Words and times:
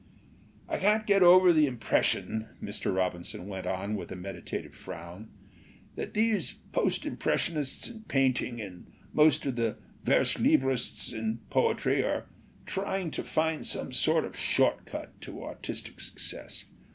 "I 0.67 0.79
can't 0.79 1.05
get 1.05 1.21
over 1.21 1.53
the 1.53 1.67
impression," 1.67 2.49
Mr. 2.59 2.91
Robin 2.95 3.23
son 3.23 3.47
went 3.47 3.67
on, 3.67 3.95
with 3.95 4.11
a 4.11 4.15
meditative 4.15 4.73
frown, 4.73 5.29
"that 5.95 6.15
these 6.15 6.53
post 6.71 7.05
impressionists 7.05 7.87
in 7.87 8.05
painting 8.05 8.59
and 8.59 8.91
most 9.13 9.45
of 9.45 9.57
the 9.57 9.77
vers 10.03 10.39
libristes 10.39 11.13
in 11.13 11.37
poetry 11.51 12.03
are 12.03 12.25
trying 12.65 13.11
to 13.11 13.23
find 13.23 13.63
some 13.67 13.91
sort 13.91 14.25
of 14.25 14.35
short 14.35 14.85
cut 14.87 15.21
to 15.21 15.43
artistic 15.43 15.99
success. 15.99 16.65